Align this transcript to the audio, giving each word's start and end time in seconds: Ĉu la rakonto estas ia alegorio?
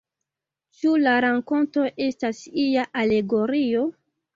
Ĉu 0.79 0.93
la 1.01 1.13
rakonto 1.27 1.85
estas 2.09 2.43
ia 2.67 2.91
alegorio? 3.07 3.91